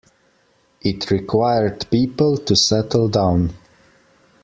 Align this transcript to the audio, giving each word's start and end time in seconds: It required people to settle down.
It 0.81 1.11
required 1.11 1.85
people 1.91 2.35
to 2.35 2.55
settle 2.55 3.07
down. 3.07 3.53